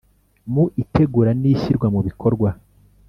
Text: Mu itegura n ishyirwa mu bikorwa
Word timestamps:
Mu 0.53 0.63
itegura 0.83 1.31
n 1.41 1.43
ishyirwa 1.53 1.87
mu 1.93 1.99
bikorwa 2.07 2.49